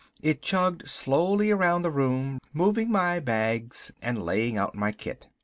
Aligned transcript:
It 0.23 0.41
chugged 0.41 0.89
slowly 0.89 1.51
around 1.51 1.83
the 1.83 1.91
room, 1.91 2.39
moving 2.53 2.91
my 2.91 3.19
bags 3.19 3.91
and 4.01 4.25
laying 4.25 4.57
out 4.57 4.73
my 4.73 4.91
kit. 4.91 5.27